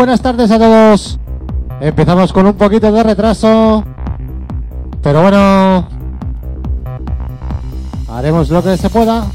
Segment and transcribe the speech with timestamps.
[0.00, 1.18] buenas tardes a todos.
[1.78, 3.84] Empezamos con un poquito de retraso,
[5.02, 5.86] pero bueno,
[8.08, 9.26] haremos lo que se pueda.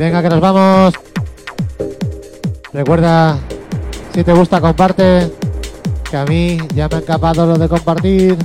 [0.00, 0.94] Venga, que nos vamos.
[2.72, 3.38] Recuerda,
[4.14, 5.39] si te gusta, comparte.
[6.10, 8.36] Que a mí ya me han capado lo de compartir.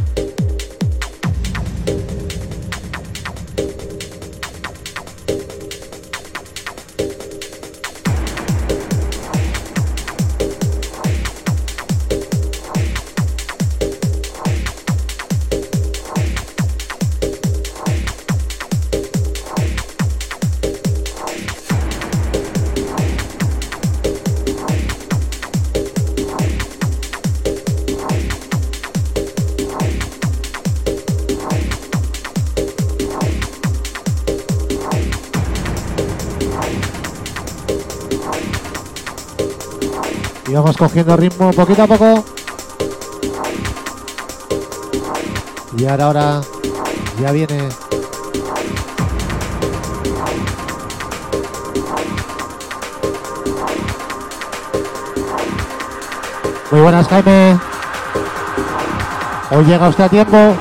[40.77, 42.23] Cogiendo ritmo poquito a poco.
[45.77, 46.41] Y ahora, ahora
[47.21, 47.69] ya viene.
[56.71, 57.59] Muy buenas, Jaime.
[59.51, 60.55] Hoy llega usted a tiempo.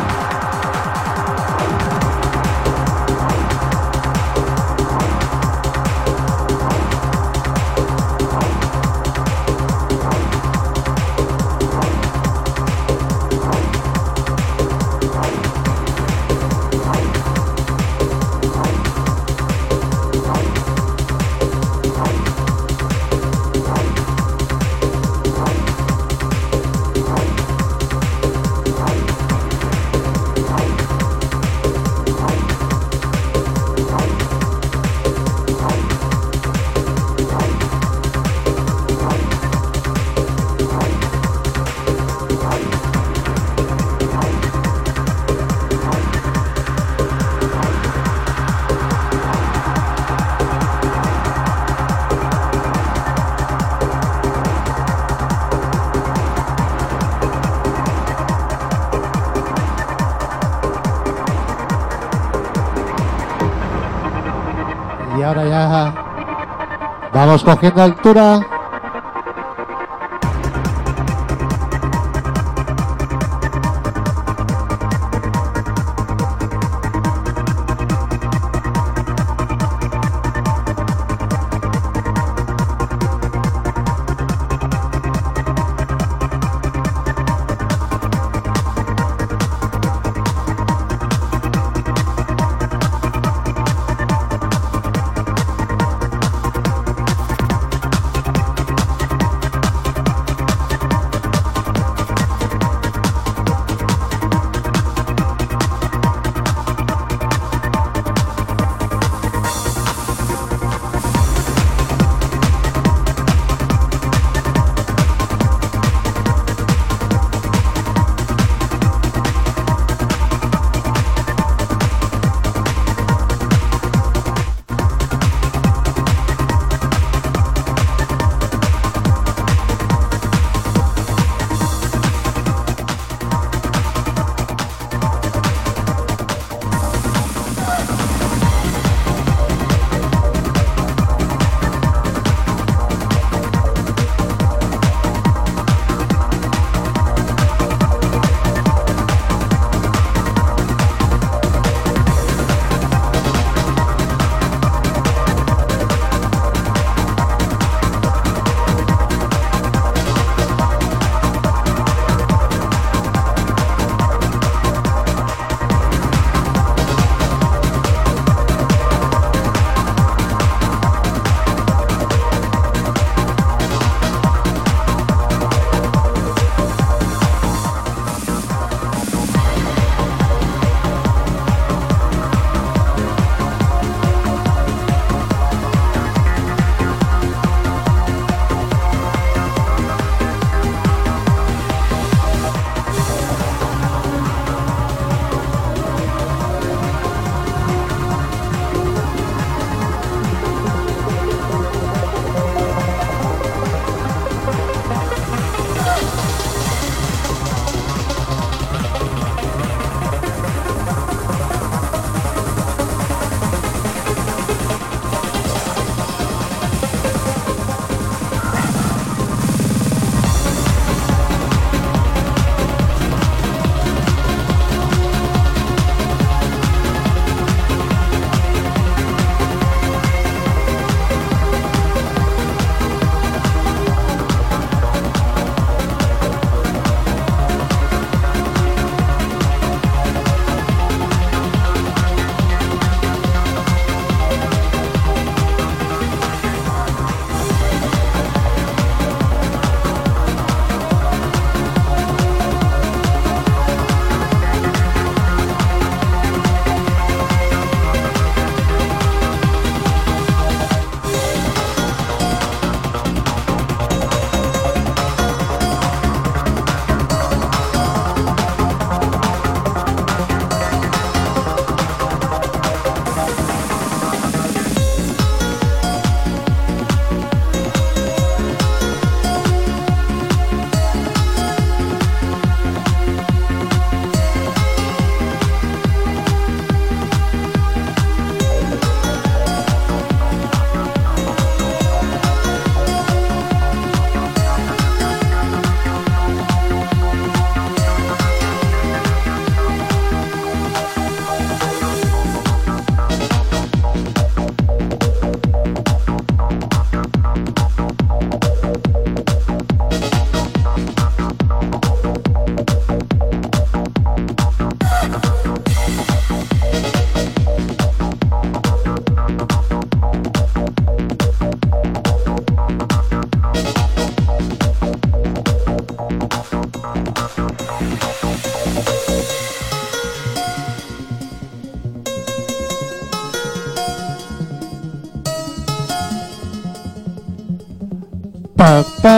[67.44, 68.53] Cogiendo altura.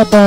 [0.04, 0.25] Bye.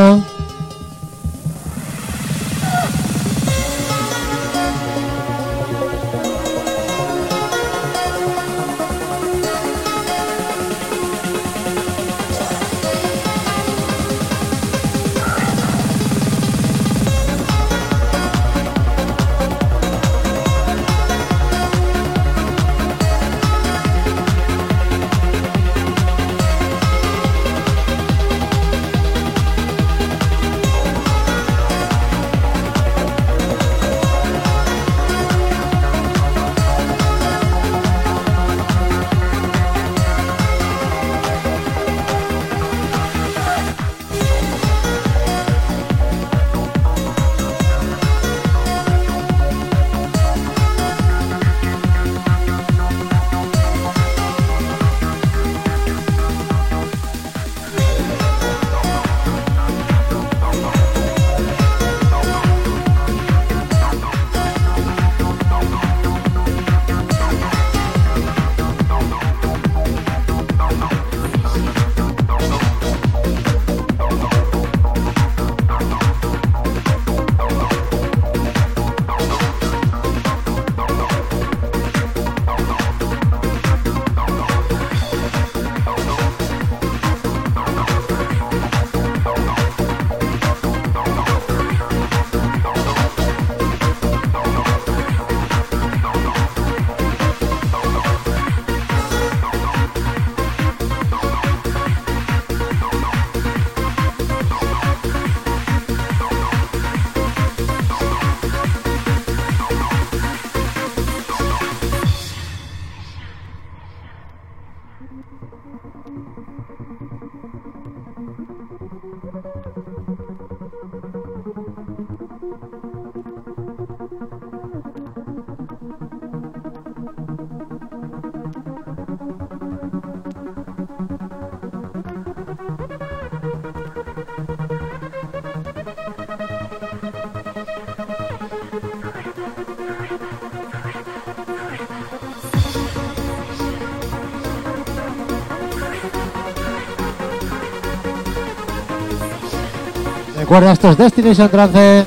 [150.49, 152.05] Recuerda, esto es Destination Trance.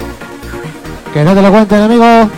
[1.15, 2.29] Que no te lo cuenten, amigo.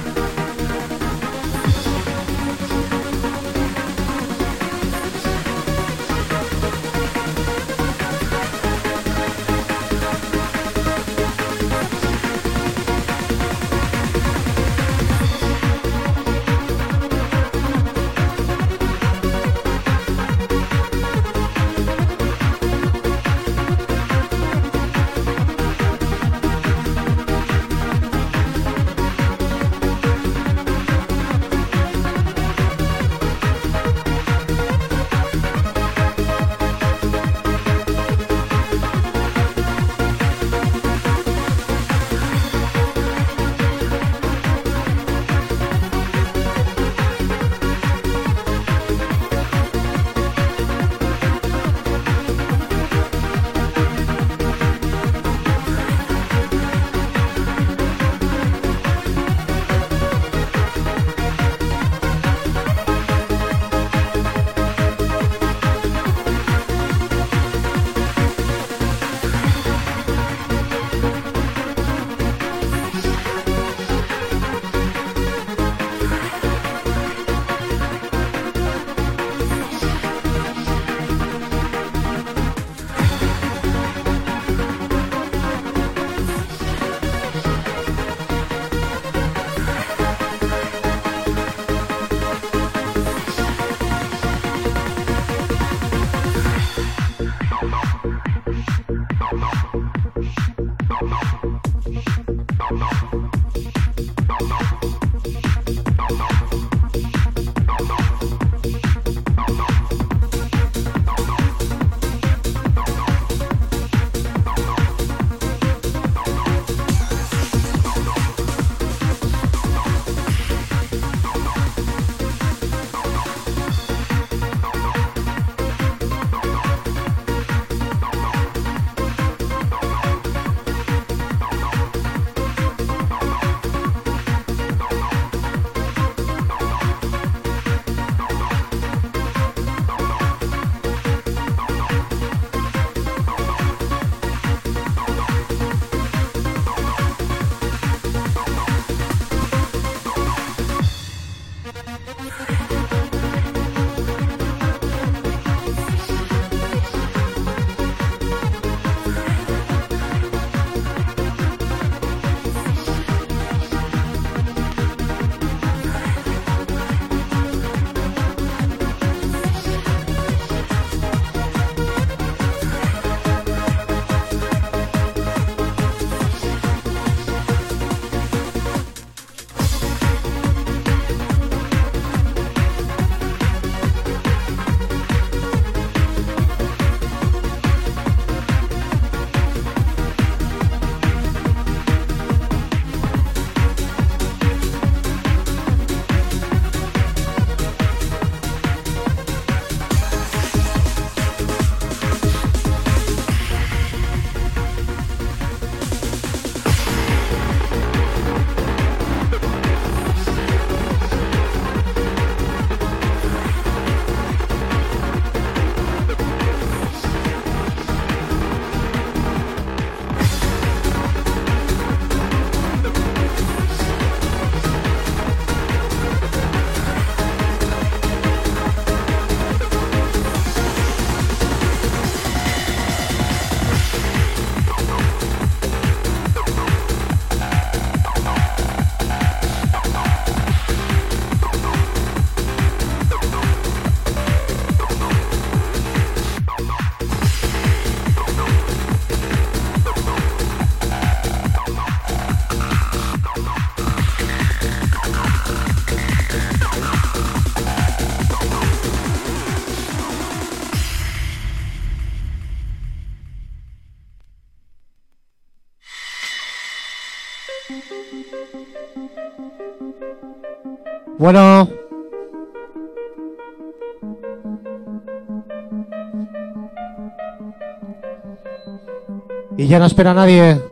[279.74, 280.62] Ya no espera nadie.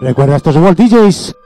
[0.00, 1.39] Recuerda estos World DJs.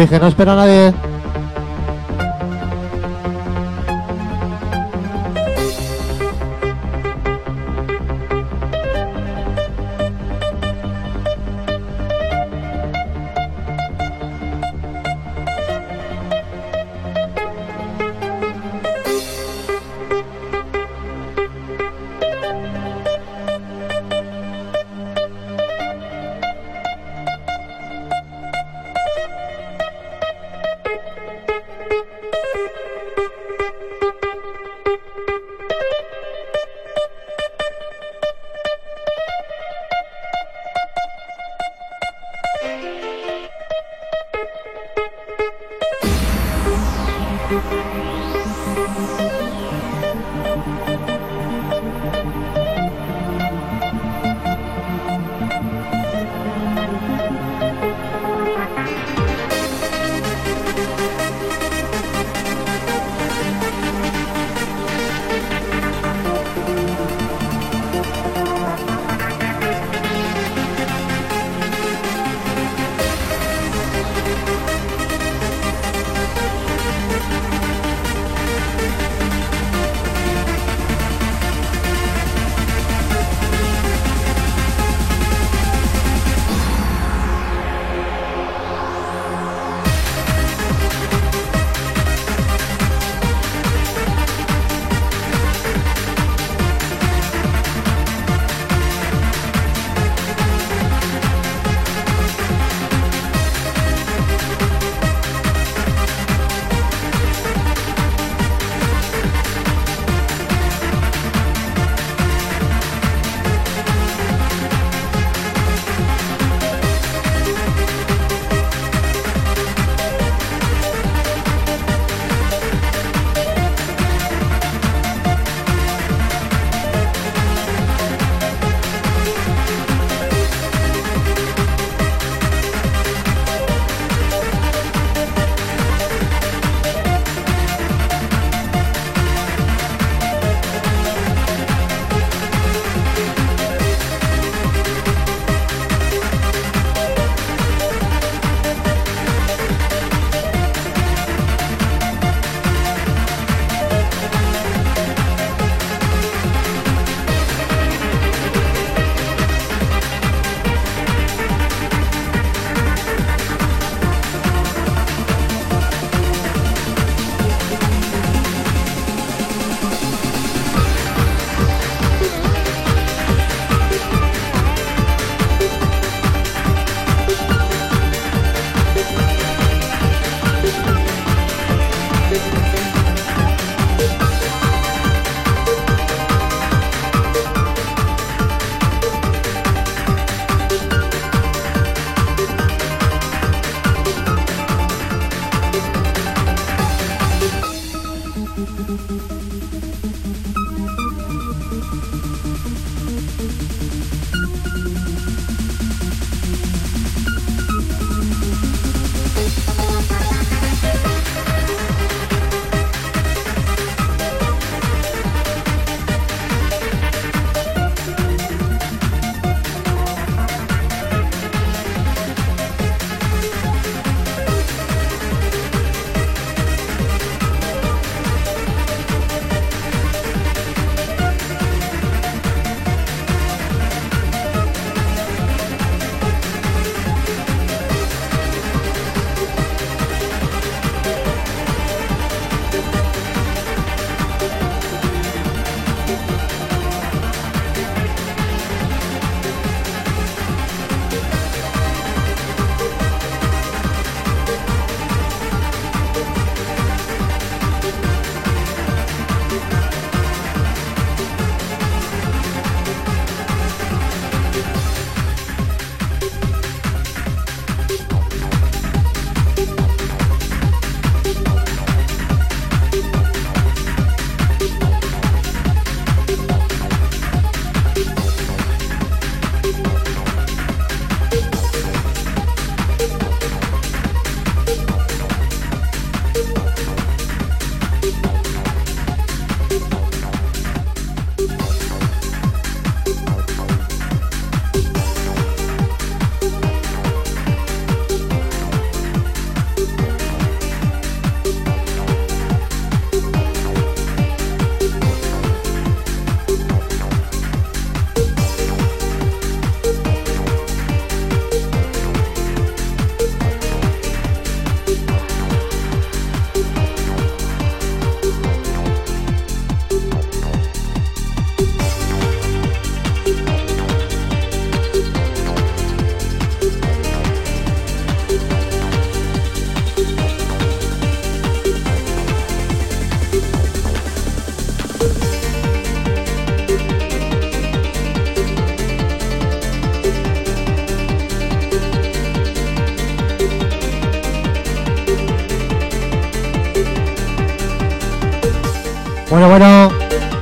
[0.00, 1.09] Dije, no espera a nadie.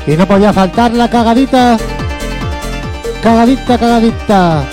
[0.09, 1.77] Y no podía faltar la cagadita.
[3.23, 4.65] Cagadita, cagadita.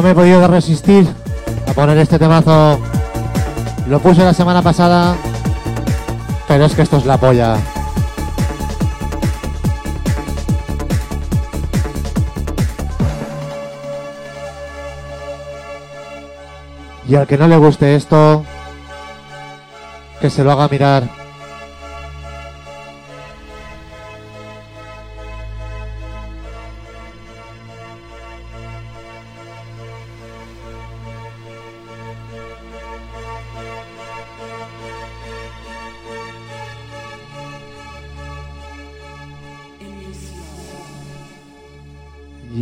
[0.00, 1.06] No me he podido resistir
[1.68, 2.80] a poner este temazo.
[3.86, 5.14] Lo puse la semana pasada,
[6.48, 7.58] pero es que esto es la polla.
[17.06, 18.42] Y al que no le guste esto,
[20.18, 21.19] que se lo haga mirar.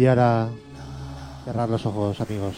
[0.08, 0.48] Ahora
[1.44, 2.56] cerrar los ojos, amigos.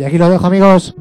[0.00, 0.94] Y aquí lo dejo amigos.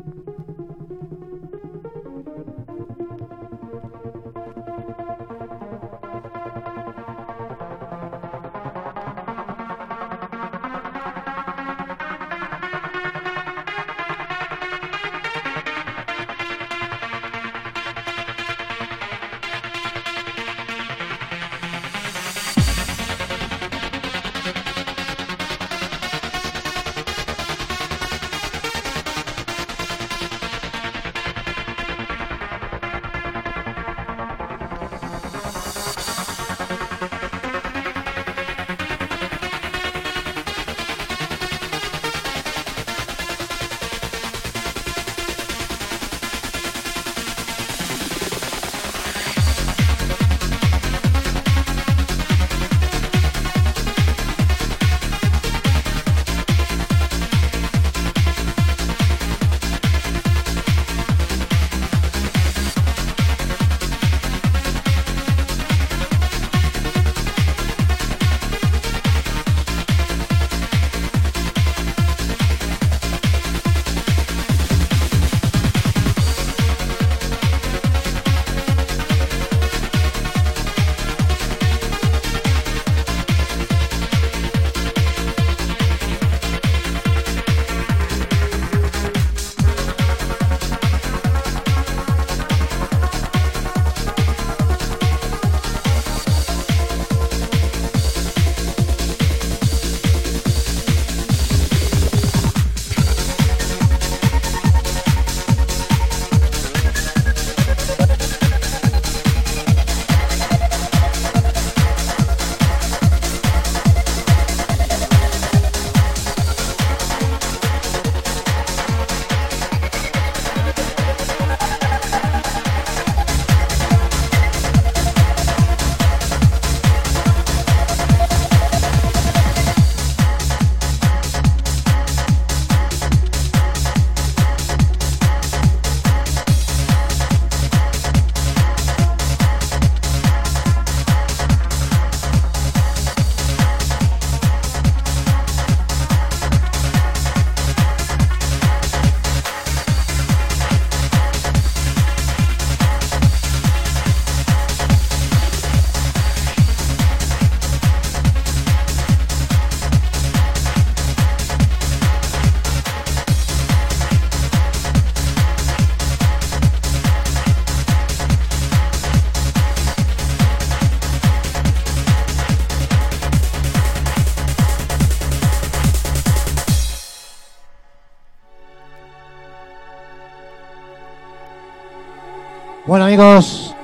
[182.90, 183.76] Bueno amigos,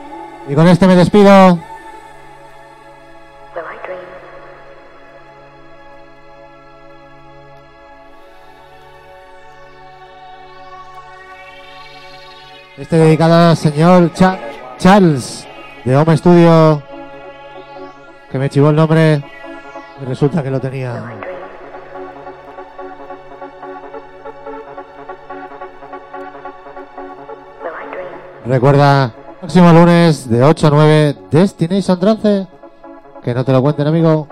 [0.49, 1.59] y con este me despido.
[12.77, 14.39] Este dedicado al señor Cha-
[14.77, 15.47] Charles
[15.85, 16.83] de Home Studio,
[18.31, 19.21] que me chivó el nombre
[20.01, 21.03] y resulta que lo tenía.
[28.45, 32.47] Recuerda, próximo lunes de 8 a 9, Destination Trance.
[33.23, 34.27] Que no te lo cuenten, amigo.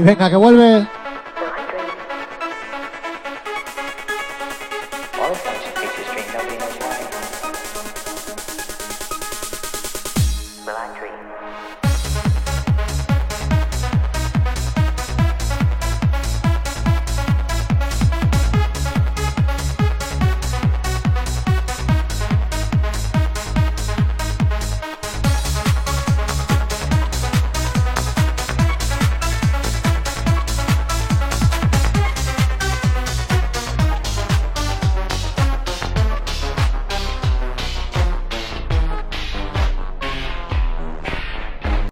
[0.00, 0.88] Y venga, que vuelve